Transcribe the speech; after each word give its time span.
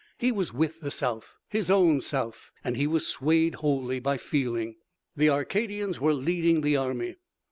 He 0.17 0.31
was 0.31 0.51
with 0.51 0.79
the 0.81 0.89
South, 0.89 1.35
his 1.47 1.69
own 1.69 2.01
South, 2.01 2.49
and 2.63 2.75
he 2.75 2.87
was 2.87 3.05
swayed 3.05 3.53
wholly 3.61 3.99
by 3.99 4.17
feeling. 4.17 4.77
The 5.15 5.27
Acadians 5.27 5.99
were 6.01 6.15
leading 6.15 6.61
the 6.61 6.75
army. 6.75 7.17